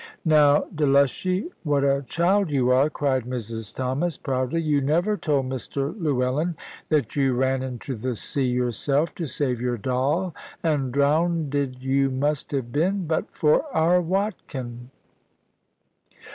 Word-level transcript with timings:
"Now, 0.25 0.61
Delushy, 0.73 1.51
what 1.61 1.83
a 1.83 2.03
child 2.07 2.49
you 2.49 2.71
are!" 2.71 2.89
cried 2.89 3.25
Mrs 3.25 3.71
Thomas, 3.75 4.17
proudly; 4.17 4.59
"you 4.59 4.81
never 4.81 5.15
told 5.15 5.47
Mr. 5.47 5.93
Llewellyn 5.95 6.55
that 6.89 7.15
you 7.15 7.35
ran 7.35 7.61
into 7.61 7.93
the 7.95 8.15
sea 8.15 8.47
yourself, 8.47 9.13
to 9.13 9.27
save 9.27 9.61
your 9.61 9.77
doll; 9.77 10.33
and 10.63 10.91
drownded 10.91 11.83
you 11.83 12.09
must 12.09 12.49
have 12.49 12.71
been, 12.71 13.05
but 13.05 13.29
for 13.29 13.63
our 13.75 14.01
Watkin." 14.01 14.89